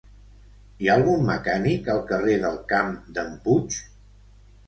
[0.83, 3.77] Hi ha algun mecànic al carrer del camp d'en Puig?